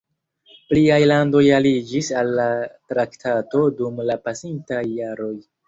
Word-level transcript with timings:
Pliaj 0.69 0.95
landoj 1.11 1.43
aliĝis 1.57 2.09
al 2.23 2.33
la 2.41 2.47
traktato 2.95 3.63
dum 3.79 4.03
la 4.11 4.19
pasintaj 4.27 4.85
jaroj. 5.05 5.33